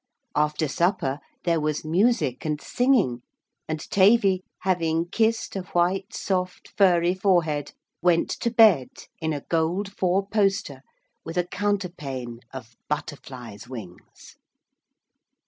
After 0.35 0.67
supper 0.67 1.19
there 1.43 1.59
was 1.61 1.85
music 1.85 2.43
and 2.43 2.59
singing, 2.59 3.21
and 3.67 3.79
Tavy, 3.91 4.41
having 4.61 5.05
kissed 5.07 5.55
a 5.55 5.61
white, 5.61 6.11
soft, 6.11 6.69
furry 6.75 7.13
forehead, 7.13 7.73
went 8.01 8.31
to 8.39 8.49
bed 8.49 8.89
in 9.19 9.31
a 9.31 9.41
gold 9.47 9.91
four 9.93 10.27
poster 10.27 10.81
with 11.23 11.37
a 11.37 11.45
counterpane 11.45 12.39
of 12.51 12.73
butterflies' 12.89 13.69
wings. 13.69 14.37